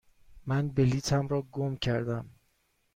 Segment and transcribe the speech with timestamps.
[0.45, 2.29] من بلیطم را گم کردم.